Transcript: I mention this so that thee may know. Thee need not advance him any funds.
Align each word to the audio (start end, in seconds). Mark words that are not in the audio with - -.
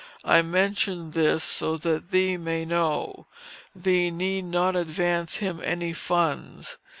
I 0.25 0.41
mention 0.41 1.11
this 1.11 1.43
so 1.43 1.77
that 1.77 2.09
thee 2.09 2.35
may 2.35 2.65
know. 2.65 3.27
Thee 3.75 4.09
need 4.09 4.45
not 4.45 4.75
advance 4.75 5.35
him 5.35 5.61
any 5.63 5.93
funds. 5.93 6.79